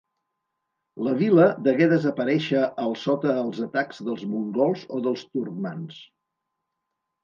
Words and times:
La 1.07 1.13
vila 1.19 1.45
degué 1.67 1.89
desaparèixer 1.91 2.65
al 2.87 2.97
sota 3.05 3.37
els 3.45 3.63
atacs 3.69 4.03
dels 4.11 4.27
mongols 4.35 4.91
o 4.99 5.07
dels 5.09 5.31
turcmans. 5.33 6.05